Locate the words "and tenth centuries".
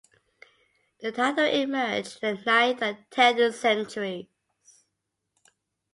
2.81-4.25